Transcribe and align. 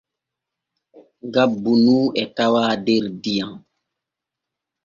Gabbu 1.33 1.73
nu 1.83 1.97
e 2.21 2.23
tawaa 2.35 2.73
der 2.85 3.05
diyam. 3.23 3.51